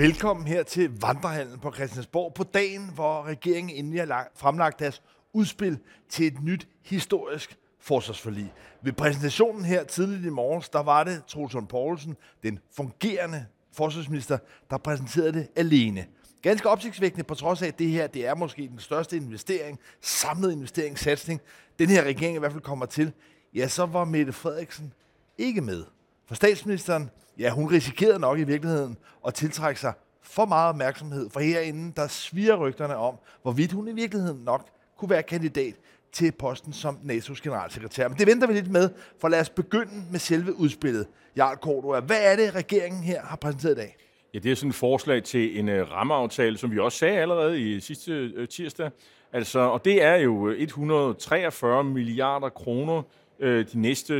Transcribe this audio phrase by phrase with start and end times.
[0.00, 5.78] Velkommen her til Vandrehallen på Christiansborg på dagen, hvor regeringen endelig har fremlagt deres udspil
[6.08, 8.52] til et nyt historisk forsvarsforlig.
[8.82, 14.38] Ved præsentationen her tidligt i morges, der var det Troelsund Poulsen, den fungerende forsvarsminister,
[14.70, 16.06] der præsenterede det alene.
[16.42, 20.52] Ganske opsigtsvækkende på trods af, at det her det er måske den største investering, samlet
[20.52, 21.40] investeringssatsning,
[21.78, 23.12] den her regering i hvert fald kommer til,
[23.54, 24.92] ja, så var Mette Frederiksen
[25.38, 25.84] ikke med.
[26.26, 31.40] For statsministeren, ja, hun risikerede nok i virkeligheden at tiltrække sig for meget opmærksomhed, for
[31.40, 35.74] herinde, der sviger rygterne om, hvorvidt hun i virkeligheden nok kunne være kandidat
[36.12, 38.08] til posten som NATO's generalsekretær.
[38.08, 38.90] Men det venter vi lidt med,
[39.20, 41.06] for lad os begynde med selve udspillet.
[41.36, 43.96] Jarl Kortua, hvad er det, regeringen her har præsenteret i dag?
[44.34, 47.60] Ja, det er sådan et forslag til en uh, rammeaftale, som vi også sagde allerede
[47.60, 48.90] i sidste uh, tirsdag.
[49.32, 53.02] Altså, og det er jo øh, 143 milliarder kroner
[53.38, 54.14] uh, de næste,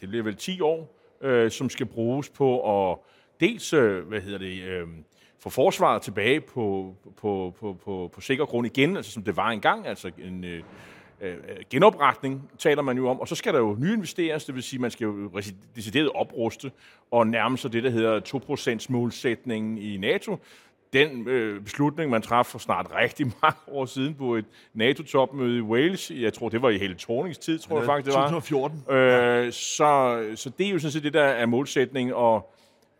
[0.00, 2.98] det bliver vel 10 år, øh, som skal bruges på at
[3.40, 4.86] dels, øh, hvad hedder det, øh,
[5.38, 9.48] få forsvaret tilbage på, på, på, på, på sikker grund igen, altså som det var
[9.48, 10.62] engang, altså en, øh,
[11.20, 11.36] øh
[11.70, 14.90] genopretning taler man jo om, og så skal der jo nyinvesteres, det vil sige, man
[14.90, 15.30] skal jo
[15.76, 16.70] decideret opruste
[17.10, 18.20] og nærme sig det, der hedder
[18.82, 20.38] 2% målsætningen i NATO.
[20.92, 25.60] Den øh, beslutning, man træffede for snart rigtig mange år siden på et NATO-topmøde i
[25.60, 28.30] Wales, jeg tror, det var i hele Tornings tid, tror ja, jeg faktisk, det var.
[28.30, 28.94] 2014.
[28.96, 32.52] Øh, så, så det er jo sådan set det, der er målsætningen, og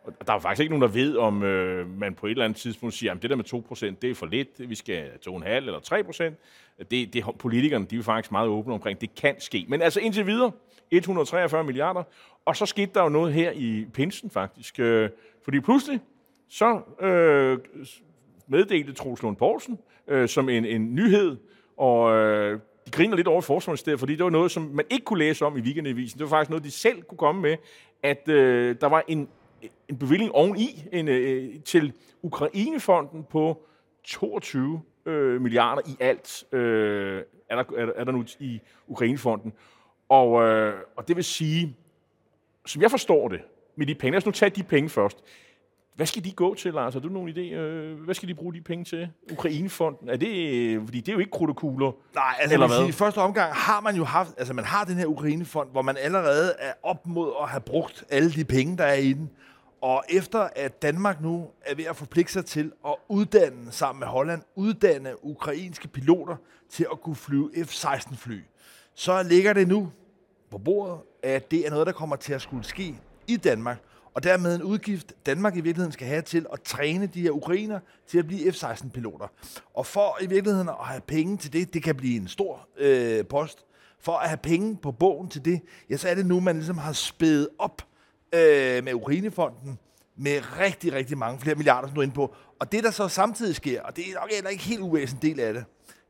[0.07, 2.59] og der er faktisk ikke nogen, der ved, om øh, man på et eller andet
[2.59, 5.79] tidspunkt siger, at det der med 2%, det er for lidt, vi skal 2,5 eller
[5.79, 6.83] 3%.
[6.91, 9.65] Det, det, politikerne de er faktisk meget åbne omkring, det kan ske.
[9.69, 10.51] Men altså indtil videre,
[10.91, 12.03] 143 milliarder,
[12.45, 14.79] og så skete der jo noget her i pinsen faktisk.
[14.79, 15.09] Øh,
[15.43, 15.99] fordi pludselig,
[16.49, 17.59] så øh,
[18.47, 21.37] meddelte Troels Lund Poulsen øh, som en, en nyhed,
[21.77, 25.19] og øh, de griner lidt over forsvarsministeriet, fordi det var noget, som man ikke kunne
[25.19, 26.19] læse om i weekendavisen.
[26.19, 27.57] Det var faktisk noget, de selv kunne komme med,
[28.03, 29.29] at øh, der var en
[29.87, 33.63] en bevilling oveni en, øh, til Ukrainefonden på
[34.03, 39.53] 22 øh, milliarder i alt, øh, er, der, er, er der nu i Ukrainefonden.
[40.09, 41.75] Og, øh, og det vil sige,
[42.65, 43.41] som jeg forstår det,
[43.75, 45.23] med de penge, lad os nu tage de penge først.
[45.97, 46.93] Hvad skal de gå til, Lars?
[46.93, 47.39] Har du nogen idé?
[47.39, 49.09] Øh, hvad skal de bruge de penge til?
[49.31, 50.09] Ukrainefonden?
[50.09, 51.91] Er det, fordi det er jo ikke krudtekugler.
[52.15, 52.77] Nej, altså eller hvad?
[52.77, 55.81] Sige, i første omgang har man jo haft, altså man har den her Ukrainefond, hvor
[55.81, 59.29] man allerede er op mod at have brugt alle de penge, der er i den.
[59.81, 64.07] Og efter at Danmark nu er ved at forpligte sig til at uddanne, sammen med
[64.07, 66.35] Holland, uddanne ukrainske piloter
[66.69, 68.39] til at kunne flyve F-16 fly,
[68.93, 69.91] så ligger det nu
[70.51, 72.95] på bordet, at det er noget, der kommer til at skulle ske
[73.27, 73.77] i Danmark,
[74.17, 77.79] og dermed en udgift, Danmark i virkeligheden skal have til at træne de her ukrainer
[78.07, 79.27] til at blive F-16-piloter.
[79.73, 83.25] Og for i virkeligheden at have penge til det, det kan blive en stor øh,
[83.25, 83.65] post,
[83.99, 86.77] for at have penge på bogen til det, ja, så er det nu, man ligesom
[86.77, 87.81] har spædet op
[88.33, 89.79] øh, med Ukrainefonden
[90.15, 92.35] med rigtig, rigtig mange flere milliarder, som du er inde på.
[92.59, 95.39] Og det, der så samtidig sker, og det er nok heller ikke helt uvæsentlig del
[95.39, 95.65] af det,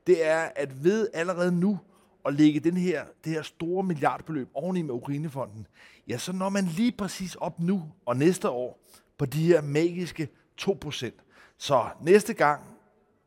[0.07, 1.79] det er, at ved allerede nu
[2.25, 5.67] at lægge den her, det her store milliardbeløb oveni med Ukrainefonden,
[6.07, 8.83] ja, så når man lige præcis op nu og næste år
[9.17, 10.29] på de her magiske
[10.61, 11.11] 2%.
[11.57, 12.61] Så næste gang,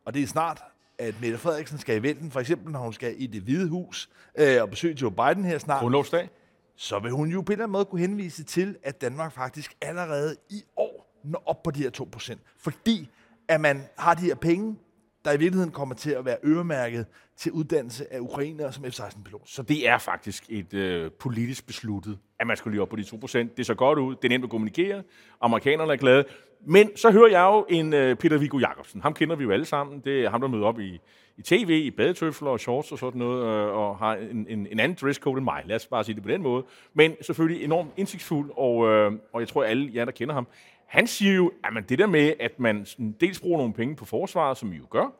[0.05, 0.63] og det er snart,
[0.97, 4.09] at Mette Frederiksen skal i vælten, for eksempel når hun skal i det hvide hus
[4.37, 5.81] øh, og besøge Joe Biden her snart.
[5.81, 6.29] Grundlovsdag
[6.75, 9.77] så vil hun jo på en eller anden måde kunne henvise til, at Danmark faktisk
[9.81, 12.37] allerede i år når op på de her 2%.
[12.57, 13.09] Fordi
[13.47, 14.77] at man har de her penge,
[15.25, 17.05] der i virkeligheden kommer til at være øremærket
[17.37, 19.49] til uddannelse af ukrainere som F-16-pilot.
[19.49, 23.01] Så det er faktisk et øh, politisk besluttet, at man skulle lige op på de
[23.01, 23.47] 2%.
[23.57, 25.03] Det så godt ud, det er nemt at kommunikere,
[25.41, 26.25] amerikanerne er glade.
[26.65, 29.01] Men så hører jeg jo en øh, Peter Viggo Jacobsen.
[29.01, 29.99] Ham kender vi jo alle sammen.
[29.99, 30.99] Det er ham, der møder op i,
[31.37, 34.79] i tv, i badetøfler og shorts og sådan noget, øh, og har en, en, en
[34.79, 35.63] anden dresscode end mig.
[35.65, 36.63] Lad os bare sige det på den måde.
[36.93, 40.47] Men selvfølgelig enormt indsigtsfuld, og, øh, og jeg tror, alle jer, der kender ham,
[40.87, 42.85] han siger jo, at det der med, at man
[43.21, 45.13] dels bruger nogle penge på forsvaret, som vi jo gør,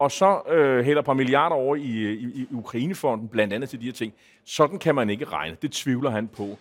[0.00, 3.80] og så øh, hælder et par milliarder over i, i, i Ukrainefonden, blandt andet til
[3.80, 4.12] de her ting.
[4.44, 5.56] Sådan kan man ikke regne.
[5.62, 6.58] Det tvivler han på.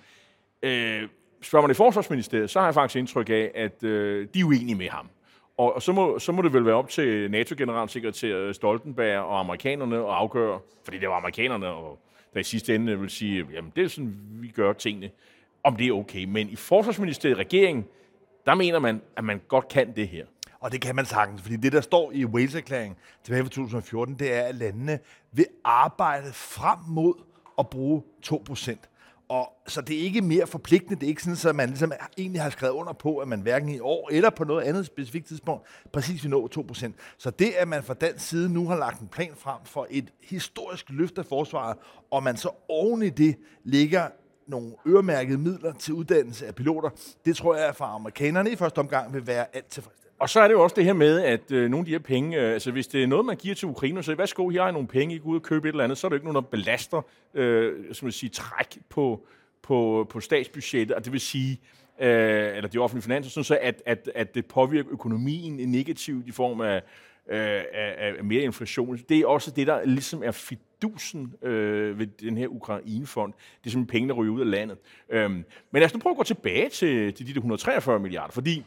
[0.63, 1.01] Øh,
[1.41, 4.75] spørger man i Forsvarsministeriet, så har jeg faktisk indtryk af, at øh, de er uenige
[4.75, 5.09] med ham.
[5.57, 9.97] Og, og så, må, så må det vel være op til NATO-generalsekretær Stoltenberg og amerikanerne
[9.97, 11.99] at afgøre, fordi det var amerikanerne, og
[12.33, 15.09] der i sidste ende vil sige, jamen det er sådan, vi gør tingene,
[15.63, 16.25] om det er okay.
[16.25, 17.85] Men i Forsvarsministeriet, regeringen,
[18.45, 20.25] der mener man, at man godt kan det her.
[20.59, 24.33] Og det kan man sagtens, fordi det, der står i Wales-erklæringen tilbage fra 2014, det
[24.33, 24.99] er, at landene
[25.31, 27.13] vil arbejde frem mod
[27.59, 28.75] at bruge 2%.
[29.29, 30.95] Og så det er ikke mere forpligtende.
[30.99, 33.69] Det er ikke sådan, at man ligesom egentlig har skrevet under på, at man hverken
[33.69, 36.91] i år eller på noget andet specifikt tidspunkt præcis vil nå 2%.
[37.17, 40.13] Så det, at man fra dansk side nu har lagt en plan frem for et
[40.23, 41.77] historisk løft af forsvaret,
[42.11, 44.07] og man så oven i det ligger
[44.47, 46.89] nogle øremærkede midler til uddannelse af piloter,
[47.25, 50.08] det tror jeg for amerikanerne i første omgang vil være alt tilfredsstillende.
[50.19, 51.99] Og så er det jo også det her med, at øh, nogle af de her
[51.99, 54.71] penge, øh, altså hvis det er noget, man giver til Ukraine, så værsgo, her er
[54.71, 56.43] nogle penge, I går ud og købe et eller andet, så er det ikke nogen,
[56.43, 57.01] der belaster,
[57.33, 59.25] øh, som man sige, træk på,
[59.61, 61.59] på, på statsbudgettet, og det vil sige,
[62.01, 66.31] øh, eller de offentlige finanser, sådan så at, at, at det påvirker økonomien negativt i
[66.31, 66.81] form af,
[67.29, 68.99] øh, af, af mere inflation.
[69.09, 73.33] Det er også det, der ligesom er fidusen øh, ved den her Ukrainefond.
[73.33, 74.77] Det er simpelthen penge, der ryger ud af landet.
[75.09, 75.33] Øhm,
[75.71, 78.65] men lad os nu prøve at gå tilbage til, til de 143 milliarder, fordi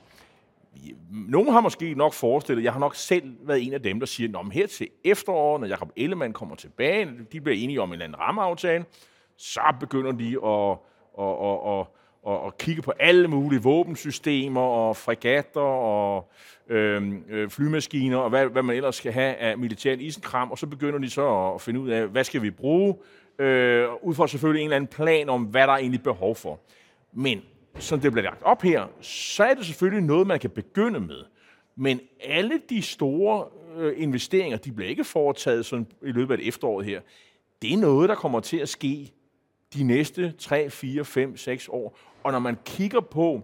[1.10, 4.38] nogen har måske nok forestillet, jeg har nok selv været en af dem, der siger,
[4.38, 8.04] at her til efteråret, når Jacob Ellemann kommer tilbage, de bliver enige om en eller
[8.04, 8.84] anden rammeaftale,
[9.36, 10.78] så begynder de at,
[11.18, 11.86] at, at, at,
[12.32, 16.30] at, at kigge på alle mulige våbensystemer og fregatter og
[16.68, 20.66] øhm, øh, flymaskiner og hvad, hvad man ellers skal have af militært isenkram, og så
[20.66, 22.96] begynder de så at finde ud af, hvad skal vi bruge,
[23.38, 26.60] øh, ud fra selvfølgelig en eller anden plan om, hvad der er egentlig behov for.
[27.12, 27.42] Men
[27.78, 31.24] som det bliver lagt op her, så er det selvfølgelig noget, man kan begynde med.
[31.76, 33.46] Men alle de store
[33.76, 37.00] øh, investeringer, de bliver ikke foretaget sådan i løbet af et efteråret her.
[37.62, 39.12] Det er noget, der kommer til at ske
[39.74, 41.98] de næste 3, 4, 5, 6 år.
[42.22, 43.42] Og når man kigger på,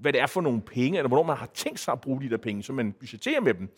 [0.00, 2.30] hvad det er for nogle penge, eller hvornår man har tænkt sig at bruge de
[2.30, 3.68] der penge, så man budgeterer med dem,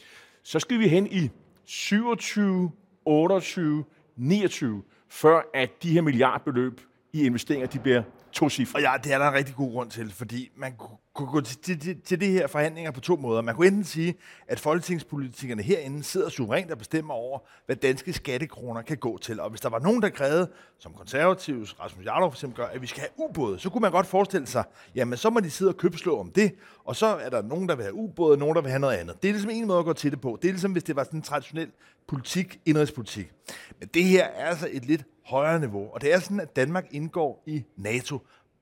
[0.42, 1.30] så skal vi hen i
[1.64, 2.72] 27,
[3.04, 3.84] 28,
[4.16, 6.80] 29, før at de her milliardbeløb
[7.12, 8.02] i investeringer, de bliver
[8.32, 8.78] to cifre.
[8.78, 11.80] Og ja, det er der en rigtig god grund til, fordi man kunne gå til,
[11.80, 13.42] til, til de her forhandlinger på to måder.
[13.42, 14.14] Man kunne enten sige,
[14.48, 19.40] at folketingspolitikerne herinde sidder suverænt og bestemmer over, hvad danske skattekroner kan gå til.
[19.40, 22.82] Og hvis der var nogen, der krævede, som konservativs, Rasmus Jarlov for eksempel gør, at
[22.82, 25.68] vi skal have ubåde, så kunne man godt forestille sig, jamen så må de sidde
[25.68, 26.54] og købslå om det,
[26.84, 28.96] og så er der nogen, der vil have ubåde, og nogen, der vil have noget
[28.96, 29.22] andet.
[29.22, 30.38] Det er ligesom en måde at gå til det på.
[30.42, 31.70] Det er ligesom, hvis det var sådan en traditionel
[32.08, 33.32] politik, indrigspolitik.
[33.80, 35.94] Men det her er altså et lidt højere niveau.
[35.94, 38.18] Og det er sådan, at Danmark indgår i NATO,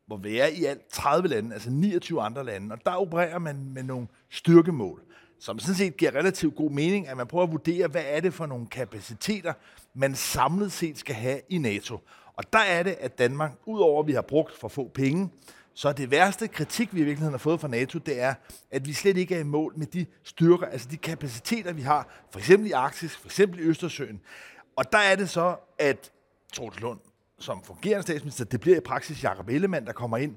[0.06, 3.70] hvor vi er i alt 30 lande, altså 29 andre lande, og der opererer man
[3.74, 5.02] med nogle styrkemål,
[5.38, 8.34] som sådan set giver relativt god mening, at man prøver at vurdere, hvad er det
[8.34, 9.52] for nogle kapaciteter,
[9.94, 11.98] man samlet set skal have i NATO.
[12.36, 15.30] Og der er det, at Danmark, udover at vi har brugt for få penge,
[15.74, 18.34] så det værste kritik, vi i virkeligheden har fået fra NATO, det er,
[18.70, 22.26] at vi slet ikke er i mål med de styrker, altså de kapaciteter, vi har,
[22.30, 24.20] for eksempel i Arktis, for eksempel i Østersøen.
[24.76, 26.12] Og der er det så, at
[26.52, 26.98] Troels Lund
[27.38, 30.36] som fungerende statsminister, det bliver i praksis Jakob Ellemann, der kommer ind,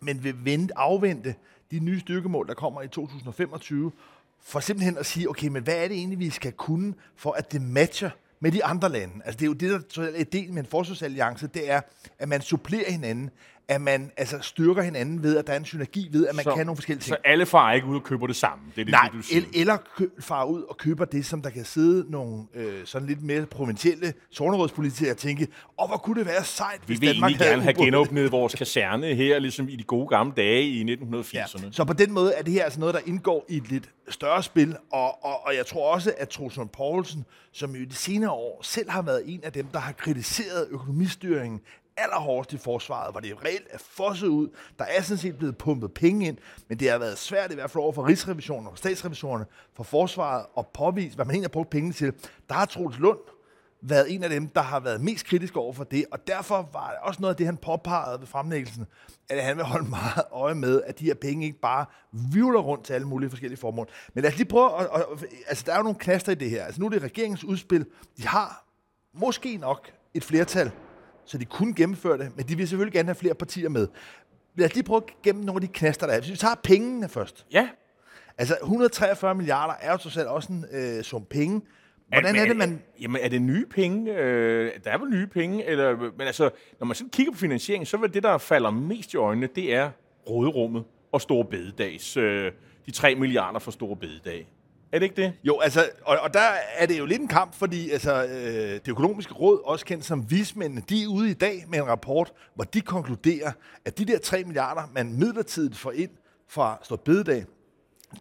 [0.00, 1.34] men vil vente, afvente
[1.70, 3.92] de nye styrkemål, der kommer i 2025,
[4.40, 7.52] for simpelthen at sige, okay, men hvad er det egentlig, vi skal kunne, for at
[7.52, 8.10] det matcher
[8.40, 9.14] med de andre lande?
[9.24, 11.80] Altså det er jo det, der er ideen med en forsvarsalliance, det er,
[12.18, 13.30] at man supplerer hinanden
[13.68, 16.54] at man altså, styrker hinanden ved, at der er en synergi ved, at man så,
[16.54, 17.16] kan nogle forskellige ting.
[17.16, 18.64] Så alle farer ikke ud og køber det samme?
[18.74, 19.42] Det er det, Nej, det, du siger.
[19.54, 19.76] eller
[20.18, 24.14] farer ud og køber det, som der kan sidde nogle øh, sådan lidt mere provincielle
[24.30, 27.74] sovnerådspolitikere og tænke, åh, hvor kunne det være sejt, Vi hvis vil Danmark gerne have
[27.74, 31.30] genåbnet vores kaserne her, ligesom i de gode gamle dage i 1980'erne.
[31.34, 31.44] Ja.
[31.70, 34.42] Så på den måde er det her altså noget, der indgår i et lidt større
[34.42, 38.30] spil, og, og, og jeg tror også, at Troelsund Poulsen, som jo i de senere
[38.30, 41.60] år selv har været en af dem, der har kritiseret økonomistyringen
[41.96, 44.48] allerhårdest i forsvaret, hvor det reelt er fosset ud.
[44.78, 46.38] Der er sådan set blevet pumpet penge ind,
[46.68, 50.46] men det har været svært i hvert fald over for Rigsrevisionen og statsrevisionerne for forsvaret
[50.58, 52.12] at påvise, hvad man egentlig har brugt penge til.
[52.48, 53.18] Der har Troels Lund
[53.80, 56.88] været en af dem, der har været mest kritisk over for det, og derfor var
[56.90, 58.86] det også noget af det, han påpegede ved fremlæggelsen,
[59.28, 62.84] at han vil holde meget øje med, at de her penge ikke bare vivler rundt
[62.84, 63.88] til alle mulige forskellige formål.
[64.14, 66.50] Men lad os lige prøve, at, at, altså der er jo nogle knaster i det
[66.50, 66.64] her.
[66.64, 67.86] Altså nu er det regeringens udspil.
[68.16, 68.64] De har
[69.12, 70.72] måske nok et flertal
[71.26, 73.88] så de kunne gennemføre det, men de vil selvfølgelig gerne have flere partier med.
[74.56, 76.20] Lad os lige prøve at gennem nogle af de knaster, der er.
[76.20, 77.46] Hvis vi tager pengene først.
[77.52, 77.68] Ja.
[78.38, 81.60] Altså, 143 milliarder er jo trods alt også en øh, sum penge.
[82.08, 82.82] Hvordan er, er det, man...
[83.00, 84.14] Jamen, er det nye penge?
[84.14, 85.64] Øh, der er vel nye penge?
[85.64, 89.14] Eller, men altså, når man sådan kigger på finansieringen, så er det, der falder mest
[89.14, 89.90] i øjnene, det er
[90.28, 92.16] råderummet og store bededags.
[92.16, 92.52] Øh,
[92.86, 94.48] de 3 milliarder for store bededag.
[94.94, 95.32] Er det ikke det?
[95.44, 96.40] Jo, altså, og, og der
[96.76, 100.30] er det jo lidt en kamp, fordi altså, øh, det økonomiske råd, også kendt som
[100.30, 103.52] vismændene, de er ude i dag med en rapport, hvor de konkluderer,
[103.84, 106.10] at de der 3 milliarder, man midlertidigt får ind
[106.48, 107.44] fra Stor Bededag,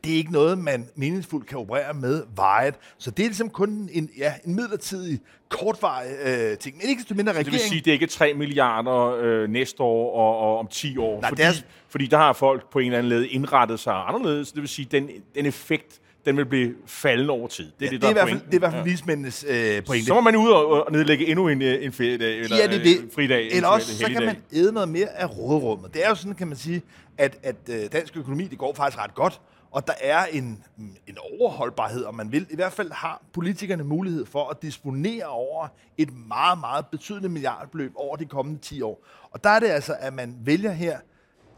[0.03, 2.75] det er ikke noget, man meningsfuldt kan operere med vejet.
[2.97, 6.77] Så det er ligesom kun en, ja, en midlertidig, kortvarig øh, ting.
[6.77, 7.45] Men ikke så mindre regering...
[7.45, 10.97] Det vil sige, det er ikke 3 milliarder øh, næste år og, og om 10
[10.97, 11.21] år.
[11.21, 11.51] Nej, fordi, er...
[11.89, 14.51] fordi der har folk på en eller anden led indrettet sig anderledes.
[14.51, 17.71] Det vil sige, den, den effekt, den vil blive faldende over tid.
[17.79, 18.91] Det er, ja, det, det, er, i hvert fald, det er i hvert fald ja.
[18.91, 20.05] vismændenes øh, pointe.
[20.05, 22.83] Så må man ud og, og nedlægge endnu en, øh, en ferie, eller ja, det,
[22.83, 22.97] det.
[23.03, 23.51] Øh, fridag.
[23.51, 25.93] Eller også, så kan man æde noget mere af rådrummet.
[25.93, 26.81] Det er jo sådan, kan man sige,
[27.17, 30.63] at, at øh, dansk økonomi, det går faktisk ret godt, og der er en,
[31.07, 32.47] en overholdbarhed, om man vil.
[32.49, 37.91] I hvert fald har politikerne mulighed for at disponere over et meget, meget betydeligt milliardbeløb
[37.95, 39.05] over de kommende 10 år.
[39.31, 40.97] Og der er det altså, at man vælger her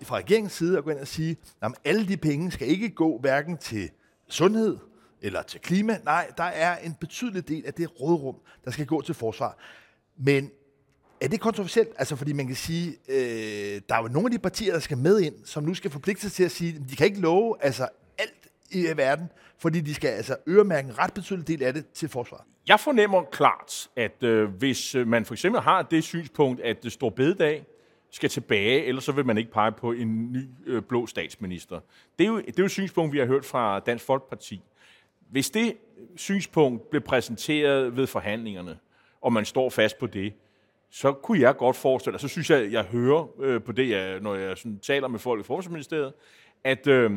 [0.04, 3.20] fra regeringens side at gå ind og sige, at alle de penge skal ikke gå
[3.20, 3.90] hverken til
[4.30, 4.78] sundhed
[5.22, 5.98] eller til klima.
[6.04, 9.58] Nej, der er en betydelig del af det rådrum, der skal gå til forsvar.
[10.18, 10.52] Men
[11.22, 11.90] er det kontroversielt?
[11.98, 14.98] Altså, fordi man kan sige, øh, der er jo nogle af de partier, der skal
[14.98, 17.56] med ind, som nu skal forpligte sig til at sige, at de kan ikke love
[17.62, 21.86] altså, alt i verden, fordi de skal altså øremærke en ret betydelig del af det
[21.94, 22.46] til forsvar.
[22.68, 26.92] Jeg fornemmer klart, at øh, hvis øh, man for eksempel har det synspunkt, at det
[26.92, 27.66] står bededag
[28.12, 31.80] skal tilbage, ellers så vil man ikke pege på en ny øh, blå statsminister.
[32.20, 34.62] Det er, jo, det er jo et synspunkt, vi har hørt fra Dansk Folkeparti.
[35.30, 35.78] Hvis det
[36.16, 38.78] synspunkt blev præsenteret ved forhandlingerne,
[39.22, 40.34] og man står fast på det,
[40.90, 44.20] så kunne jeg godt forestille, og så synes jeg, jeg hører øh, på det, jeg,
[44.20, 46.14] når jeg sådan taler med folk i Forsvarsministeriet,
[46.64, 47.12] at, øh,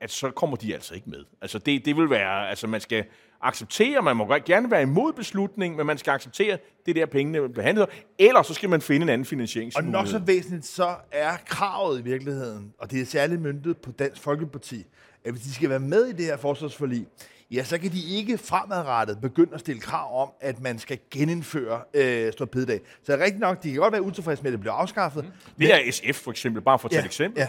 [0.00, 1.24] at så kommer de altså ikke med.
[1.40, 3.04] Altså det, det vil være, altså man skal
[3.42, 7.64] acceptere, man må gerne være imod beslutningen, men man skal acceptere det der pengene bliver
[7.64, 9.72] handlet eller så skal man finde en anden finansiering.
[9.76, 13.90] Og nok så væsentligt, så er kravet i virkeligheden, og det er særligt myndet på
[13.90, 14.86] Dansk Folkeparti,
[15.24, 17.06] at hvis de skal være med i det her forsvarsforlig,
[17.50, 21.80] ja, så kan de ikke fremadrettet begynde at stille krav om, at man skal genindføre
[21.94, 22.80] øh, Stor Pededag.
[23.02, 25.24] Så er rigtigt nok, de kan godt være utilfredse med, at det bliver afskaffet.
[25.24, 25.30] Mm.
[25.58, 27.40] Det er SF for eksempel, bare for at tage ja, et eksempel.
[27.40, 27.48] Ja.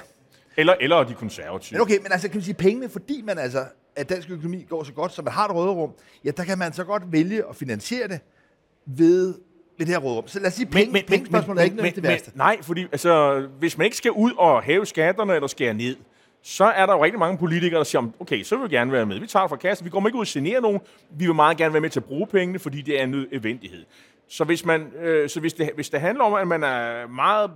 [0.57, 1.77] Eller, eller de konservative.
[1.77, 4.83] Men okay, men altså kan man sige, pengene, fordi man altså, at dansk økonomi går
[4.83, 5.91] så godt, så man har et råderum,
[6.25, 8.19] ja, der kan man så godt vælge at finansiere det
[8.85, 9.35] ved
[9.77, 10.27] ved det her råderum.
[10.27, 12.31] Så lad os sige, penge, men, men, pengespørgsmålet er ikke men, det værste.
[12.31, 15.95] Men, nej, fordi altså, hvis man ikke skal ud og hæve skatterne eller skære ned,
[16.41, 19.05] så er der jo rigtig mange politikere, der siger, okay, så vil vi gerne være
[19.05, 19.19] med.
[19.19, 20.79] Vi tager fra kassen, vi kommer ikke ud og genere nogen.
[21.09, 23.85] Vi vil meget gerne være med til at bruge pengene, fordi det er en nødvendighed.
[24.27, 27.51] Så, hvis, man, øh, så hvis, det, hvis det handler om, at man er meget,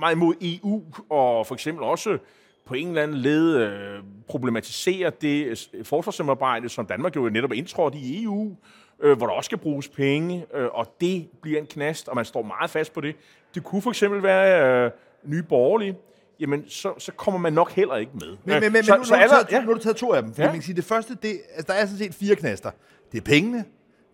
[0.00, 2.18] meget imod EU, og for eksempel også
[2.66, 7.94] på en eller anden led øh, problematiserer det øh, forsvarssamarbejde, som Danmark jo netop indtrådt
[7.94, 8.56] i EU,
[9.02, 12.24] øh, hvor der også skal bruges penge, øh, og det bliver en knast, og man
[12.24, 13.16] står meget fast på det.
[13.54, 14.90] Det kunne for eksempel være øh,
[15.24, 15.96] nye borgerlige,
[16.40, 18.36] jamen så, så kommer man nok heller ikke med.
[18.44, 19.60] Men, men, men, så, nu, så, nu, har taget, ja.
[19.60, 20.30] nu har du taget to af dem.
[20.30, 20.48] Fordi ja.
[20.48, 22.70] man kan sige, det første, det, altså, der er sådan set fire knaster.
[23.12, 23.64] Det er pengene,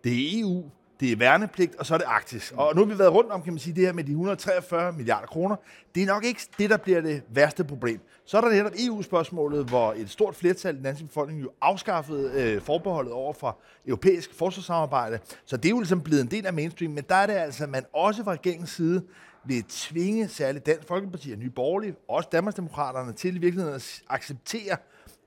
[0.04, 0.64] det er EU,
[1.00, 2.52] det er værnepligt, og så er det Arktis.
[2.56, 4.92] Og nu har vi været rundt om, kan man sige, det her med de 143
[4.92, 5.56] milliarder kroner.
[5.94, 8.00] Det er nok ikke det, der bliver det værste problem.
[8.24, 12.32] Så er der netop EU-spørgsmålet, hvor et stort flertal i den danske befolkning jo afskaffede
[12.42, 15.18] øh, forbeholdet over for europæisk forsvarssamarbejde.
[15.44, 17.64] Så det er jo ligesom blevet en del af mainstream, men der er det altså,
[17.64, 19.02] at man også fra regeringens side
[19.44, 24.76] vil tvinge særligt Dansk Folkeparti og Nye Borgerlige, også Danmarksdemokraterne, til i virkeligheden at acceptere,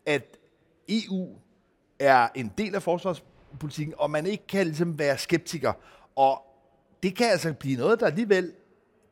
[0.05, 0.37] at
[0.89, 1.27] EU
[1.99, 3.23] er en del af forsvars
[3.59, 5.73] politikken, og man ikke kan ligesom være skeptiker.
[6.15, 6.41] Og
[7.03, 8.51] det kan altså blive noget, der alligevel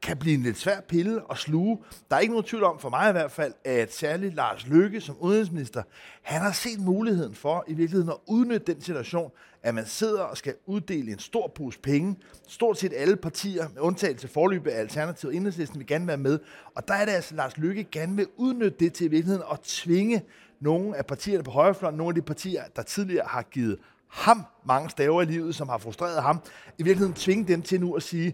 [0.02, 1.78] kan blive en lidt svær pille at sluge.
[2.10, 5.02] Der er ikke nogen tvivl om, for mig i hvert fald, at særligt Lars Løkke
[5.02, 5.84] som udenrigsminister,
[6.22, 9.32] han har set muligheden for i virkeligheden at udnytte den situation,
[9.64, 12.16] at man sidder og skal uddele en stor pose penge.
[12.48, 16.40] Stort set alle partier, med undtagelse forløbet af Alternativet Enhedslisten, vil gerne være med.
[16.76, 19.60] Og der er det altså, Lars Løkke gerne vil udnytte det til i virkeligheden at
[19.60, 20.22] tvinge
[20.60, 23.80] nogle af partierne på højrefløjen, nogle af de partier, der tidligere har givet
[24.12, 26.42] ham mange staver i livet, som har frustreret ham,
[26.78, 28.34] i virkeligheden tvinge dem til nu at sige,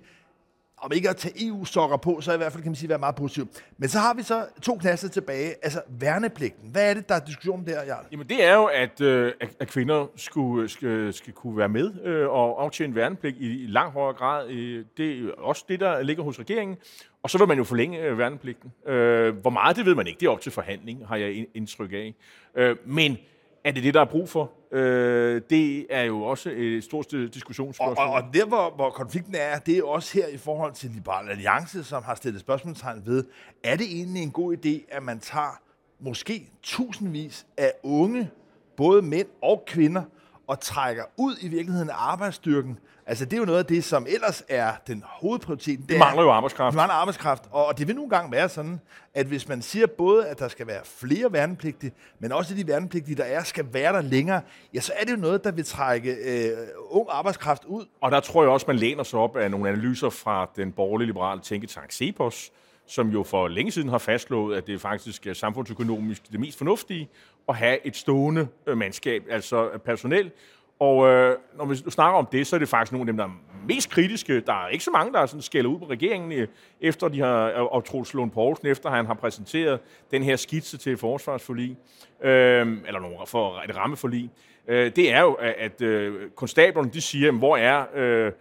[0.81, 3.15] om ikke at tage EU-sokker på, så i hvert fald kan man sige, være meget
[3.15, 3.47] positiv.
[3.77, 5.53] Men så har vi så to klasser tilbage.
[5.61, 6.69] Altså værnepligten.
[6.71, 8.05] Hvad er det, der er diskussion der, Jarl?
[8.11, 12.03] Jamen det er jo, at, øh, at kvinder skulle, øh, skal, skal kunne være med
[12.03, 14.49] øh, og aftjene værnepligt i, i langt højere grad.
[14.49, 16.77] Øh, det er også det, der ligger hos regeringen.
[17.23, 18.71] Og så vil man jo forlænge øh, værnepligten.
[18.87, 20.19] Øh, hvor meget, det ved man ikke.
[20.19, 22.15] Det er op til forhandling, har jeg indtryk af.
[22.55, 23.17] Øh, men
[23.63, 24.51] er det det, der er brug for?
[24.71, 27.97] Øh, det er jo også et stort diskussionsspørgsmål.
[27.97, 30.89] Og, og, og der, hvor, hvor konflikten er, det er også her i forhold til
[30.89, 33.23] Liberal Alliance, som har stillet spørgsmålstegn ved,
[33.63, 35.61] er det egentlig en god idé, at man tager
[35.99, 38.29] måske tusindvis af unge,
[38.77, 40.03] både mænd og kvinder,
[40.47, 42.79] og trækker ud i virkeligheden af arbejdsstyrken.
[43.05, 45.81] Altså, det er jo noget af det, som ellers er den hovedprioriteten.
[45.81, 46.71] Det, det mangler jo arbejdskraft.
[46.71, 48.79] Det mangler arbejdskraft, og det vil nogle gange være sådan,
[49.13, 53.15] at hvis man siger både, at der skal være flere værnepligtige, men også de værnepligtige,
[53.15, 54.41] der er, skal være der længere,
[54.73, 56.57] ja, så er det jo noget, der vil trække øh,
[56.89, 57.85] ung arbejdskraft ud.
[58.01, 61.07] Og der tror jeg også, man læner sig op af nogle analyser fra den borgerlige
[61.07, 62.51] liberale tænketank CEPOS,
[62.87, 67.09] som jo for længe siden har fastslået, at det er faktisk samfundsøkonomisk det mest fornuftige
[67.49, 70.31] at have et stående øh, mandskab, altså øh, personel.
[70.79, 73.25] Og øh, når vi snakker om det, så er det faktisk nogle af dem, der
[73.25, 74.39] er mest kritiske.
[74.39, 76.47] Der er ikke så mange, der sådan skælder ud på regeringen, øh,
[76.81, 79.79] efter de har, og Troels Lund Poulsen, efter han har præsenteret
[80.11, 81.77] den her skitse til forsvarsforlig,
[82.21, 84.31] øh, eller nogle, for et rammeforlig.
[84.67, 88.31] Øh, det er jo, at øh, konstablerne, de siger, hvor er øh,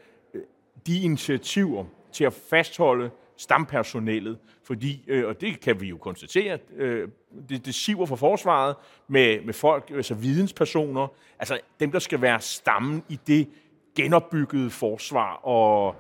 [0.87, 7.09] de initiativer til at fastholde stampersonellet, fordi, øh, og det kan vi jo konstatere, øh,
[7.49, 8.77] det, det siver for forsvaret
[9.09, 13.49] med, med folk, altså videnspersoner, altså dem, der skal være stammen i det
[13.97, 15.97] genopbyggede forsvar, og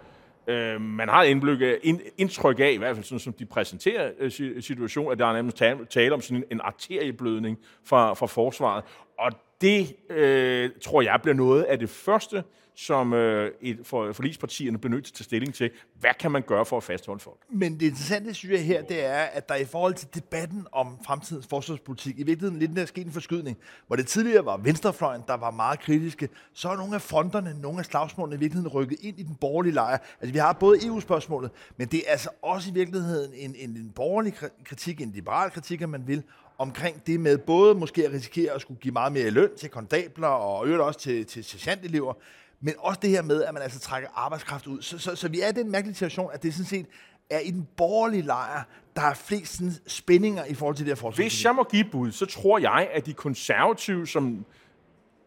[0.46, 4.30] øh, man har indblik, ind, indtryk af, i hvert fald sådan, som de præsenterer øh,
[4.62, 8.84] situationen, at der er nærmest tale, tale om sådan en, en arterieblødning fra, fra forsvaret
[9.18, 12.44] og det øh, tror jeg bliver noget af det første,
[12.76, 15.70] som øh, et, for, forlispartierne bliver nødt til at tage stilling til.
[16.00, 17.36] Hvad kan man gøre for at fastholde folk?
[17.50, 20.98] Men det interessante, synes jeg her, det er, at der i forhold til debatten om
[21.06, 25.22] fremtidens forsvarspolitik, i virkeligheden lidt der er sket en forskydning, hvor det tidligere var venstrefløjen,
[25.26, 28.98] der var meget kritiske, så er nogle af fronterne, nogle af slagsmålene i virkeligheden rykket
[29.00, 29.98] ind i den borgerlige lejr.
[30.20, 33.92] Altså vi har både EU-spørgsmålet, men det er altså også i virkeligheden en, en, en
[33.94, 36.22] borgerlig kritik, en liberal kritik, om man vil,
[36.58, 40.28] omkring det med både måske at risikere at skulle give meget mere løn til kondabler
[40.28, 42.14] og øvrigt også til, til sergeantelever,
[42.60, 44.82] men også det her med, at man altså trækker arbejdskraft ud.
[44.82, 46.86] Så, så, så vi er i den mærkelige situation, at det sådan set
[47.30, 48.62] er i den borgerlige lejr,
[48.96, 51.22] der er flest sådan, spændinger i forhold til det her forsvar.
[51.22, 54.44] Hvis jeg må give bud, så tror jeg, at de konservative som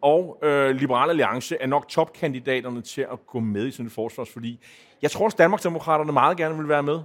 [0.01, 4.59] og øh, Liberale Alliance er nok topkandidaterne til at gå med i sådan et forsvarsforlig.
[5.01, 6.99] Jeg tror også, Danmarksdemokraterne meget gerne vil være med.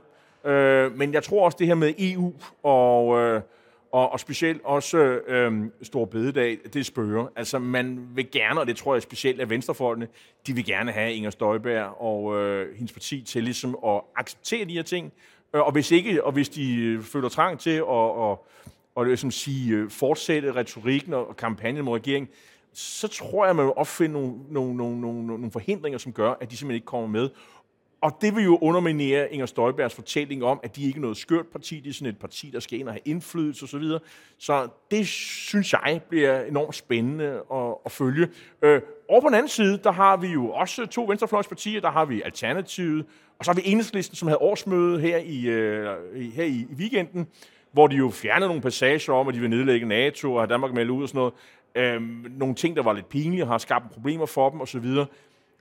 [0.44, 3.20] Øh, men jeg tror også, det her med EU og...
[3.20, 3.42] Øh,
[3.94, 7.26] og, og specielt også øhm, Stor Bededag, det spørger.
[7.36, 10.08] Altså, man vil gerne, og det tror jeg specielt af venstrefolkene,
[10.46, 14.72] de vil gerne have Inger Støjberg og øh, hendes parti til ligesom at acceptere de
[14.72, 15.12] her ting.
[15.54, 18.46] Øh, og hvis ikke, og hvis de øh, føler trang til at og,
[18.94, 22.28] og ligesom sige, øh, fortsætte retorikken og kampagnen mod regeringen,
[22.72, 26.50] så tror jeg, man vil opfinde nogle, nogle, nogle, nogle, nogle forhindringer, som gør, at
[26.50, 27.30] de simpelthen ikke kommer med.
[28.04, 31.46] Og det vil jo underminere Inger Støjbergs fortælling om, at de ikke er noget skørt
[31.46, 33.82] parti, de er sådan et parti, der skal ind og have indflydelse osv.
[33.82, 33.98] Så,
[34.38, 38.28] så det synes jeg bliver enormt spændende at, at følge.
[38.62, 42.04] Øh, over på den anden side, der har vi jo også to venstrefløjspartier, der har
[42.04, 43.06] vi Alternativet,
[43.38, 45.96] og så har vi Enhedslisten, som havde årsmøde her i, øh,
[46.34, 47.26] her i, i weekenden,
[47.72, 50.72] hvor de jo fjernede nogle passager om, at de vil nedlægge NATO og have Danmark
[50.74, 51.34] med ud og sådan noget.
[51.74, 52.02] Øh,
[52.38, 54.86] nogle ting, der var lidt pinlige, har skabt problemer for dem osv.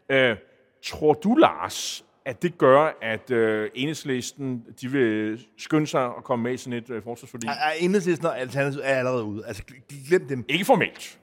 [0.09, 0.35] Øh,
[0.81, 6.43] tror du, Lars, at det gør, at øh, enhedslisten de vil skynde sig at komme
[6.43, 7.47] med i sådan et øh, forsvarsforlig?
[7.47, 9.45] Er, er enhedslisten og Alternativet er allerede ude?
[9.45, 9.63] Altså,
[10.07, 10.45] glem dem.
[10.49, 11.19] Ikke formelt.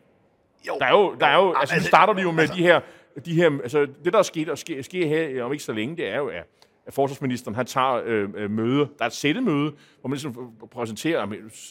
[0.69, 0.77] Jo.
[0.81, 2.81] Der er jo, der er jo, altså, altså, starter de jo med altså, de her,
[3.25, 5.97] de her, altså det der er sket og sker, sker her om ikke så længe,
[5.97, 6.47] det er jo, at
[6.87, 8.79] at forsvarsministeren han tager øh, øh, møde.
[8.79, 11.27] Der er et sættemøde, hvor man ligesom præsenterer,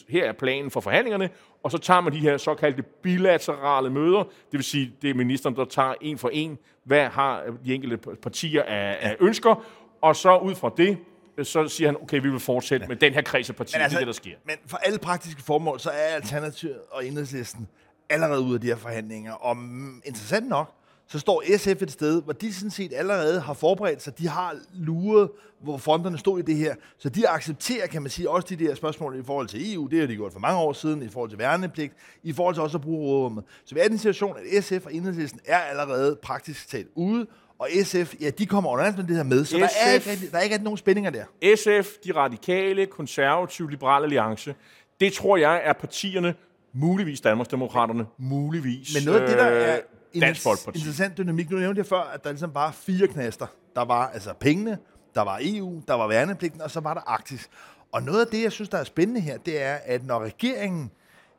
[0.08, 1.30] her er planen for forhandlingerne,
[1.62, 5.56] og så tager man de her såkaldte bilaterale møder, det vil sige, det er ministeren,
[5.56, 9.64] der tager en for en, hvad har de enkelte partier af, af ønsker,
[10.00, 10.98] og så ud fra det,
[11.42, 12.88] så siger han, okay, vi vil fortsætte ja.
[12.88, 14.36] med den her kreds af partier, altså, det er det, der sker.
[14.46, 17.68] Men for alle praktiske formål, så er Alternativet og Enhedslisten
[18.10, 19.56] allerede ude af de her forhandlinger, og
[20.04, 20.74] interessant nok,
[21.10, 24.18] så står SF et sted, hvor de sådan set allerede har forberedt sig.
[24.18, 25.30] De har luret,
[25.62, 26.74] hvor fonderne stod i det her.
[26.98, 29.86] Så de accepterer, kan man sige, også de der spørgsmål i forhold til EU.
[29.86, 31.92] Det har de gjort for mange år siden, i forhold til værnepligt,
[32.22, 33.44] i forhold til også at bruge rådrummet.
[33.64, 37.26] Så vi er i den situation, at SF og Enhedslisten er allerede praktisk talt ude,
[37.58, 40.38] og SF, ja, de kommer under det her med, så SF, der, er ikke, der
[40.38, 41.24] er ikke nogen spændinger der.
[41.56, 44.54] SF, de radikale, konservative, liberale alliance,
[45.00, 46.34] det tror jeg er partierne,
[46.72, 49.82] muligvis Danmarksdemokraterne, muligvis Men noget af det, der er øh,
[50.14, 50.78] Dansk Folkeparti.
[50.78, 51.50] Interessant dynamik.
[51.50, 53.46] Nu nævnte jeg før, at der ligesom var fire knaster.
[53.76, 54.78] Der var altså pengene,
[55.14, 57.50] der var EU, der var værnepligten, og så var der Arktis.
[57.92, 60.90] Og noget af det, jeg synes, der er spændende her, det er, at når regeringen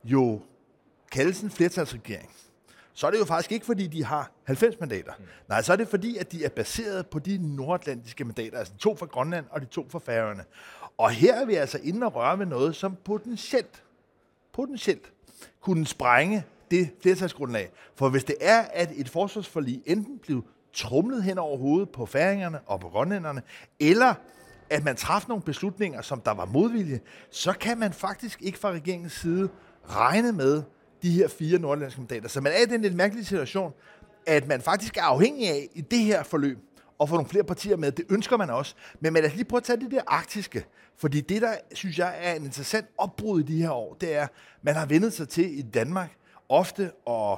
[0.04, 0.42] jo
[1.12, 2.30] kaldes en flertalsregering,
[2.94, 5.12] så er det jo faktisk ikke, fordi de har 90 mandater.
[5.20, 5.26] Mm.
[5.50, 8.96] Nej, så er det fordi, at de er baseret på de nordatlantiske mandater, altså to
[8.96, 10.44] fra Grønland og de to fra Færøerne.
[10.98, 13.84] Og her er vi altså inde og røre ved noget, som potentielt,
[14.54, 15.12] potentielt
[15.62, 17.72] kunne sprænge det flertalsgrundlag.
[17.96, 22.60] For hvis det er, at et forsvarsforlig enten blev trumlet hen over hovedet på færingerne
[22.66, 23.42] og på grønlænderne,
[23.80, 24.14] eller
[24.70, 27.00] at man træffede nogle beslutninger, som der var modvilje,
[27.32, 29.50] så kan man faktisk ikke fra regeringens side
[29.90, 30.64] regne med
[31.02, 32.30] de her fire nordlandske mandater.
[32.30, 33.74] Så man er i den lidt mærkelige situation,
[34.26, 36.58] at man faktisk er afhængig af i det her forløb
[37.02, 37.92] at få nogle flere partier med.
[37.92, 38.76] Det ønsker man også.
[39.00, 40.66] Men man lad os lige prøve at tage det der arktiske.
[40.98, 44.24] Fordi det, der synes jeg er en interessant opbrud i de her år, det er,
[44.24, 44.30] at
[44.62, 46.12] man har vendet sig til i Danmark
[46.52, 47.38] ofte at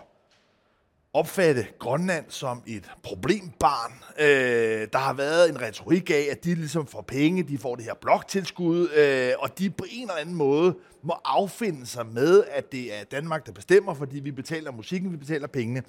[1.13, 3.91] opfatte Grønland som et problembarn.
[4.19, 7.85] Øh, der har været en retorik af, at de ligesom får penge, de får det
[7.85, 12.71] her bloktilskud, øh, og de på en eller anden måde må affinde sig med, at
[12.71, 15.83] det er Danmark, der bestemmer, fordi vi betaler musikken, vi betaler pengene.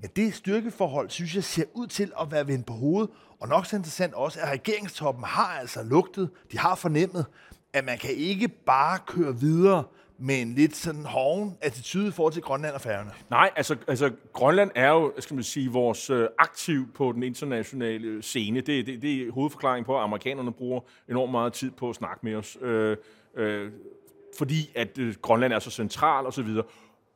[0.00, 3.66] Men det styrkeforhold, synes jeg, ser ud til at være vendt på hovedet, og nok
[3.66, 7.26] så interessant også, at regeringstoppen har altså lugtet, de har fornemmet,
[7.72, 9.84] at man kan ikke bare køre videre
[10.18, 13.10] med en lidt sådan hoven attitude i forhold til Grønland og Færøerne?
[13.30, 18.22] Nej, altså, altså Grønland er jo, skal man sige, vores øh, aktiv på den internationale
[18.22, 18.60] scene.
[18.60, 22.20] Det, det, det er hovedforklaringen på, at amerikanerne bruger enormt meget tid på at snakke
[22.22, 22.58] med os.
[22.60, 22.96] Øh,
[23.36, 23.72] øh,
[24.38, 26.64] fordi at øh, Grønland er så central og så videre.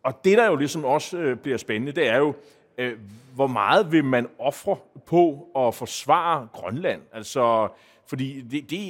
[0.03, 2.35] Og det, der jo ligesom også øh, bliver spændende, det er jo,
[2.79, 2.99] øh,
[3.35, 7.03] hvor meget vil man ofre på at forsvare Grønland?
[7.13, 7.69] Altså,
[8.13, 8.81] fordi det, det,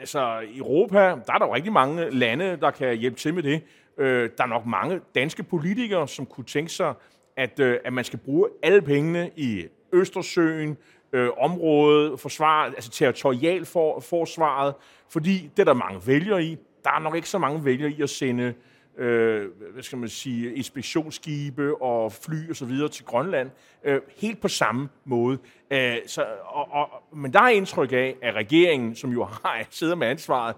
[0.00, 3.62] altså, Europa, der er der jo rigtig mange lande, der kan hjælpe til med det.
[3.98, 6.94] Øh, der er nok mange danske politikere, som kunne tænke sig,
[7.36, 10.76] at, øh, at man skal bruge alle pengene i Østersøen,
[11.12, 14.74] øh, området, forsvar, altså territorial for, forsvaret,
[15.10, 16.56] fordi det er der mange vælger i.
[16.84, 18.54] Der er nok ikke så mange vælger i at sende
[18.98, 23.50] øh, hvad skal man sige, inspektionsskibe og fly og så videre til Grønland,
[23.84, 25.38] øh, helt på samme måde.
[25.70, 29.66] Æh, øh, så, og, og, men der er indtryk af, at regeringen, som jo har
[29.70, 30.56] sidder med ansvaret,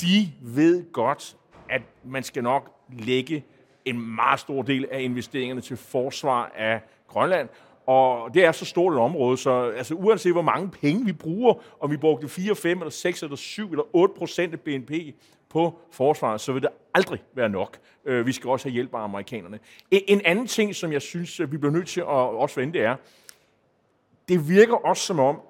[0.00, 1.36] de ved godt,
[1.70, 3.44] at man skal nok lægge
[3.84, 7.48] en meget stor del af investeringerne til forsvar af Grønland,
[7.88, 11.54] og det er så stort et område, så altså, uanset hvor mange penge vi bruger,
[11.80, 14.92] om vi brugte 4, 5, eller 6, eller 7, eller 8 procent af BNP
[15.48, 17.78] på forsvaret, så vil det aldrig være nok.
[18.04, 19.58] Øh, vi skal også have hjælp af amerikanerne.
[19.90, 22.96] En anden ting, som jeg synes, øh, vi bliver nødt til at også vente, er,
[24.28, 25.40] det virker også som om,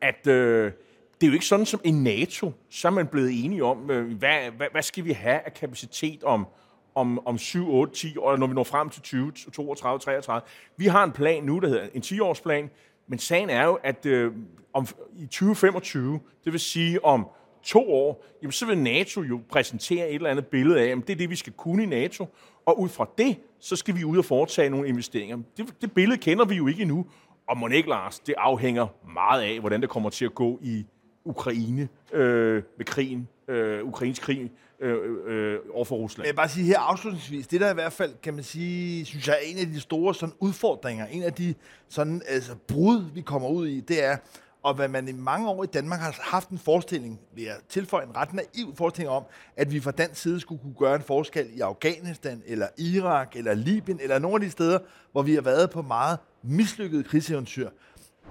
[0.00, 0.72] at øh,
[1.20, 4.18] det er jo ikke sådan som i NATO, så er man blevet enige om, øh,
[4.18, 6.46] hvad, hvad, hvad skal vi have af kapacitet om,
[6.94, 10.48] om, om 7, 8, 10 år, når vi når frem til 20, 32, 33.
[10.76, 12.70] Vi har en plan nu, der hedder en 10-årsplan,
[13.06, 14.32] men sagen er jo, at øh,
[14.72, 17.26] om, i 2025, det vil sige om
[17.62, 21.10] to år, jamen så vil NATO jo præsentere et eller andet billede af, at det
[21.10, 22.26] er det, vi skal kunne i NATO,
[22.66, 25.38] og ud fra det, så skal vi ud og foretage nogle investeringer.
[25.56, 27.06] Det, det billede kender vi jo ikke endnu,
[27.48, 30.86] og må ikke, Lars, det afhænger meget af, hvordan det kommer til at gå i
[31.24, 36.26] Ukraine øh, med krigen, øh, Ukrains krig øh, øh, over for Rusland.
[36.26, 39.28] Jeg vil bare sige her afslutningsvis, det der i hvert fald, kan man sige, synes
[39.28, 41.54] jeg er en af de store sådan, udfordringer, en af de
[41.88, 44.16] sådan, altså, brud, vi kommer ud i, det er,
[44.62, 48.06] og hvad man i mange år i Danmark har haft en forestilling, vil jeg tilføje
[48.06, 49.24] en ret naiv forestilling om,
[49.56, 53.54] at vi fra den side skulle kunne gøre en forskel i Afghanistan, eller Irak, eller
[53.54, 54.78] Libyen, eller nogle af de steder,
[55.12, 57.70] hvor vi har været på meget mislykkede krigseventyr.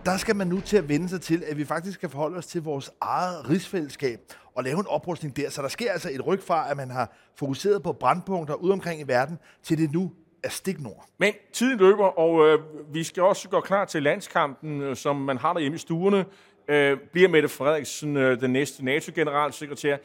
[0.05, 2.45] Der skal man nu til at vende sig til, at vi faktisk skal forholde os
[2.45, 4.19] til vores eget rigsfællesskab
[4.55, 5.49] og lave en oprustning der.
[5.49, 9.01] Så der sker altså et ryg fra, at man har fokuseret på brandpunkter ude omkring
[9.01, 10.11] i verden, til det nu
[10.43, 11.05] er stik nord.
[11.17, 12.59] Men tiden løber, og øh,
[12.93, 16.25] vi skal også gå klar til landskampen, øh, som man har derhjemme i stuerne.
[16.67, 19.97] Øh, bliver Mette Frederiksen øh, den næste NATO-generalsekretær?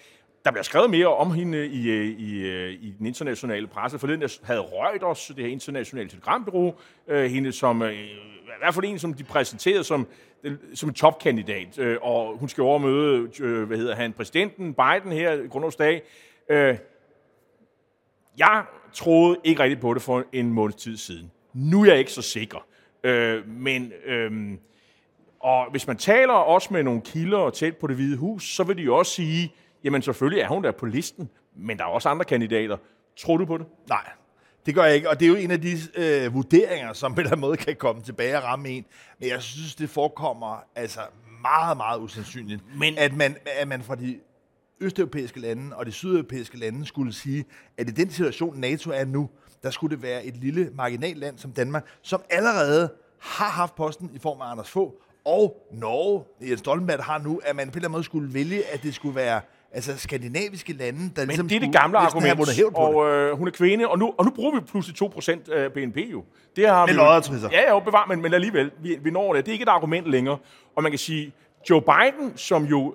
[0.45, 3.99] Der bliver skrevet mere om hende øh, i, øh, i, i den internationale presse.
[3.99, 6.75] Forleden havde Reuters, det her internationale telegrambureau,
[7.09, 7.95] øh, hende som, øh,
[8.59, 10.07] i hvert fald en, som de præsenterede som,
[10.75, 11.79] som en topkandidat.
[11.79, 16.03] Øh, og hun skal overmøde, øh, hvad hedder han, præsidenten Biden her, grundlovsdag.
[16.51, 16.77] Øh,
[18.39, 21.31] jeg troede ikke rigtigt på det for en måneds tid siden.
[21.55, 22.67] Nu er jeg ikke så sikker.
[23.05, 24.59] Øh, men, øh,
[25.41, 28.77] og hvis man taler også med nogle kilder tæt på det hvide hus, så vil
[28.77, 29.53] de jo også sige,
[29.85, 32.77] jamen selvfølgelig er hun der på listen, men der er også andre kandidater.
[33.17, 33.67] Tror du på det?
[33.89, 34.11] Nej,
[34.67, 37.21] det gør jeg ikke, og det er jo en af de øh, vurderinger, som på
[37.21, 38.85] en måde kan komme tilbage og ramme en.
[39.21, 41.01] Men jeg synes, det forekommer altså
[41.43, 44.19] meget, meget usandsynligt, men, at, man, at man fra de
[44.81, 47.45] østeuropæiske lande og de sydeuropæiske lande skulle sige,
[47.79, 49.31] at i den situation, NATO er nu,
[49.63, 54.19] der skulle det være et lille marginalland som Danmark, som allerede har haft posten i
[54.19, 54.93] form af Anders Fogh,
[55.25, 58.67] og Norge, Jens Stoltenberg har nu, at man på en eller anden måde skulle vælge,
[58.67, 59.41] at det skulle være
[59.73, 63.53] altså skandinaviske lande, der Men ligesom det er det gamle argument, og øh, hun er
[63.53, 65.03] kvinde, og nu, og nu bruger vi pludselig
[65.49, 66.25] 2% af BNP jo.
[66.57, 67.49] Det har Med vi jo- loddertrisser.
[67.53, 69.47] Ja, ja, bevar, men, men alligevel, vi, vi når det.
[69.47, 70.39] Det er ikke et argument længere.
[70.77, 71.33] Og man kan sige,
[71.71, 72.95] Joe Biden, som jo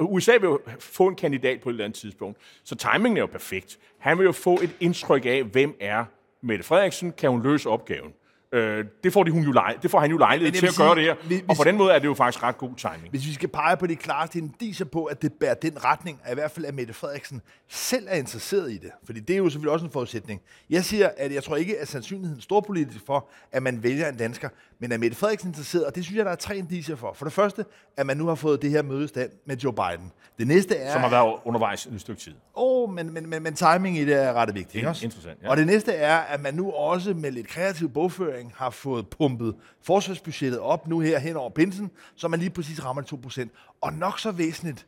[0.00, 3.26] USA vil jo få en kandidat på et eller andet tidspunkt, så timingen er jo
[3.26, 3.78] perfekt.
[3.98, 6.04] Han vil jo få et indtryk af, hvem er
[6.42, 8.12] Mette Frederiksen, kan hun løse opgaven.
[8.52, 10.94] Øh, det, får de hun jo lej, det får han jo lejlighed til at gøre
[10.94, 11.26] det sige, her.
[11.26, 13.10] hvis- Og på den måde er det jo faktisk ret god timing.
[13.10, 16.30] Hvis vi skal pege på de klareste indicier på, at det bærer den retning, er
[16.32, 18.90] i hvert fald, at Mette Frederiksen selv er interesseret i det.
[19.04, 20.40] Fordi det er jo selvfølgelig også en forudsætning.
[20.70, 24.16] Jeg siger, at jeg tror ikke, at sandsynligheden er storpolitisk for, at man vælger en
[24.16, 24.48] dansker,
[24.80, 27.12] men at Mette Frederiksen er interesseret, og det synes jeg, der er tre indicier for.
[27.12, 27.64] For det første,
[27.96, 30.12] at man nu har fået det her mødestand med Joe Biden.
[30.38, 30.92] Det næste er...
[30.92, 32.32] Som har været undervejs et stykke tid.
[32.32, 35.04] Åh, oh, men, men, men, men timing i det er ret vigtigt, ikke også?
[35.04, 35.50] Interessant, ja.
[35.50, 39.54] Og det næste er, at man nu også med lidt kreativ bogføring har fået pumpet
[39.82, 43.48] forsvarsbudgettet op nu her hen over pinsen, så man lige præcis rammer de 2%.
[43.80, 44.86] Og nok så væsentligt,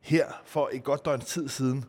[0.00, 1.84] her for et godt døgns tid siden,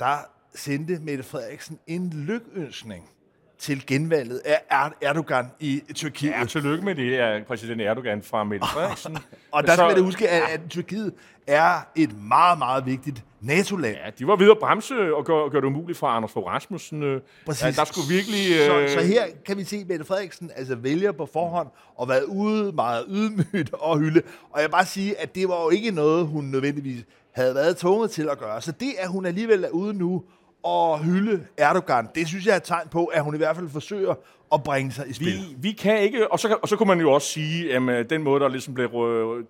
[0.00, 0.16] der
[0.54, 3.10] sendte Mette Frederiksen en lykønskning
[3.60, 6.30] til genvalget af Er- Erdogan i Tyrkiet.
[6.30, 9.18] Ja, tillykke med det, er præsident Erdogan fra Mette Frederiksen.
[9.52, 11.12] og der skal man huske, at, at Tyrkiet
[11.46, 13.96] er et meget, meget vigtigt NATO-land.
[14.04, 17.02] Ja, de var ved at bremse og gøre, gøre det umuligt for Anders Fogh Rasmussen.
[17.02, 17.20] øh.
[17.46, 17.64] Præcis.
[17.64, 18.66] Ja, der skulle virkelig...
[18.66, 22.08] Så, øh, så her kan vi se, at Mette Frederiksen altså vælger på forhånd og
[22.08, 24.22] været ude meget ydmygt og hylde.
[24.50, 27.76] Og jeg vil bare sige, at det var jo ikke noget, hun nødvendigvis havde været
[27.76, 28.60] tvunget til at gøre.
[28.60, 30.22] Så det, at hun alligevel er ude nu
[30.66, 32.08] at hylde Erdogan.
[32.14, 34.14] Det synes jeg er et tegn på, at hun i hvert fald forsøger
[34.52, 35.26] at bringe sig i spil.
[35.26, 38.10] Vi, vi kan ikke, og så, og så kunne man jo også sige, at øh,
[38.10, 38.90] den måde, der ligesom blev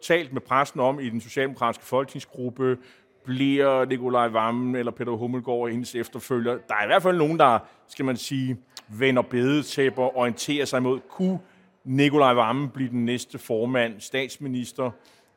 [0.02, 2.76] talt med pressen om i den socialdemokratiske folketingsgruppe,
[3.24, 6.52] bliver Nikolaj Vammen eller Peter Hummelgaard og hendes efterfølger.
[6.68, 8.56] Der er i hvert fald nogen, der, skal man sige,
[8.88, 11.38] vender bedetæpper, orienterer sig mod, kunne
[11.84, 14.90] Nikolaj Vammen blive den næste formand, statsminister,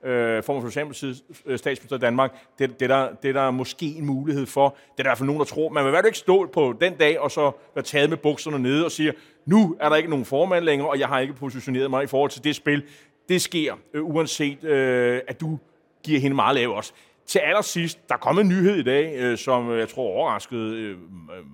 [0.06, 2.32] øh, form for Socialdemokratiets øh, statsminister i Danmark.
[2.60, 4.70] Det, det, der, det der er der måske en mulighed for.
[4.70, 5.70] Det er der i hvert fald nogen, der tror.
[5.70, 8.18] Man vil i hvert fald ikke stå på den dag, og så være taget med
[8.18, 9.14] bukserne nede og sige,
[9.46, 12.32] nu er der ikke nogen formand længere, og jeg har ikke positioneret mig i forhold
[12.32, 12.84] til det spil.
[13.30, 15.60] Det sker, øh, uanset øh, at du
[16.04, 16.94] giver hende meget lav også.
[17.28, 20.98] Til allersidst, der kom en nyhed i dag, øh, som jeg tror overraskede øh,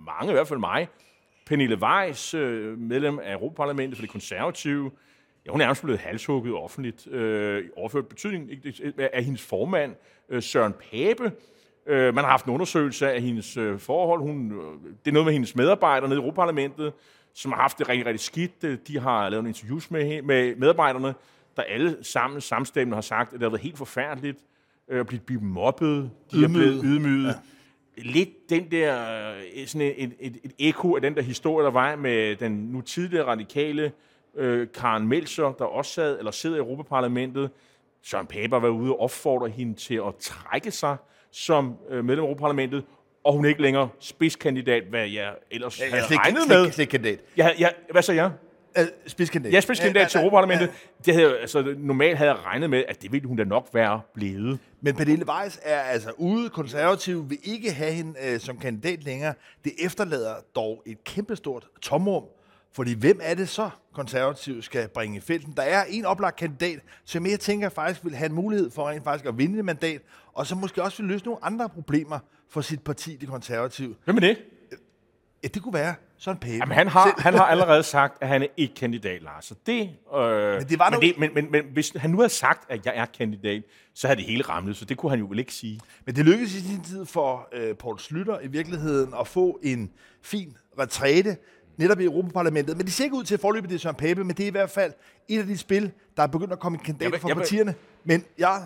[0.06, 0.88] mange, i hvert fald mig.
[1.46, 4.92] Pernille Weiss, øh, medlem af Europaparlamentet for det konservative,
[5.50, 8.50] ja, hun er nærmest blevet halshugget offentligt, øh, overført betydning
[9.14, 9.96] af hendes formand,
[10.30, 11.32] øh, Søren Pape.
[11.88, 14.22] Øh, man har haft en undersøgelse af hendes øh, forhold.
[14.22, 16.94] Hun, øh, det er noget med hendes medarbejdere nede i Europaparlamentet,
[17.34, 18.88] som har haft det rigtig, rigtig skidt.
[18.88, 21.14] De har lavet en interviews med, med medarbejderne,
[21.58, 24.38] der alle sammen samstemmende har sagt, at det har været helt forfærdeligt
[24.90, 26.12] øh, at blive, blive mobbet.
[26.32, 26.46] De ydmyget.
[26.46, 27.28] er blevet ydmyget.
[27.28, 27.34] Ja
[27.98, 31.72] lidt den der, øh, sådan et, et, et, et ekko af den der historie, der
[31.72, 33.92] var med den nu tidligere radikale
[34.36, 37.50] øh, Karen Melcher, der også sad, eller sidder i Europaparlamentet.
[38.02, 40.98] Søren Pape var ude og opfordre hende til at trække sig
[41.32, 42.84] som øh, medlem af Europaparlamentet,
[43.24, 47.18] og hun er ikke længere spidskandidat, hvad jeg ellers ja, havde slik, regnet slik, med.
[47.38, 48.32] Ja, ja, hvad så jeg?
[48.80, 49.54] Uh, spidskandidat.
[49.54, 50.70] Ja, spidskandidat ja, til Europaparlamentet.
[51.06, 54.02] Det havde, altså, normalt havde jeg regnet med, at det ville hun da nok være
[54.14, 54.60] blevet.
[54.82, 56.50] Men Pernille Weiss er altså ude.
[56.50, 59.34] Konservative vil ikke have hende uh, som kandidat længere.
[59.64, 62.24] Det efterlader dog et kæmpestort tomrum.
[62.72, 65.54] Fordi hvem er det så, konservative skal bringe i felten?
[65.58, 69.04] Der er en oplagt kandidat, som jeg tænker faktisk vil have en mulighed for rent
[69.04, 70.02] faktisk at vinde et mandat,
[70.34, 73.96] og som måske også vil løse nogle andre problemer for sit parti, det konservative.
[74.06, 74.38] Hvem er det?
[75.44, 76.54] Ja, det kunne være Søren Pape.
[76.54, 79.46] Jamen, han har, han har allerede sagt, at han er ikke kandidat, Lars.
[79.46, 82.30] Så det, øh, men, det var men, det, men, men, men hvis han nu havde
[82.30, 85.26] sagt, at jeg er kandidat, så havde det hele ramlet, så det kunne han jo
[85.26, 85.80] vel ikke sige.
[86.06, 89.92] Men det lykkedes i sin tid for øh, Poul Slytter i virkeligheden at få en
[90.22, 91.38] fin retræte
[91.80, 92.78] netop i Europaparlamentet.
[92.78, 94.52] Men det ser ikke ud til at forløbe det Søren Pape, men det er i
[94.52, 94.94] hvert fald
[95.28, 97.76] et af de spil, der er begyndt at komme kandidater fra partierne.
[98.04, 98.66] Men jeg,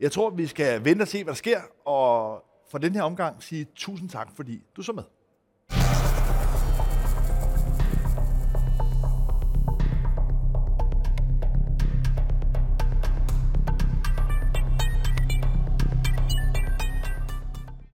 [0.00, 3.42] jeg tror, vi skal vente og se, hvad der sker, og for den her omgang
[3.42, 5.02] sige tusind tak, fordi du så med.